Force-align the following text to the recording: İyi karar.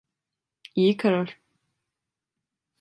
İyi 0.75 0.97
karar. 0.97 1.37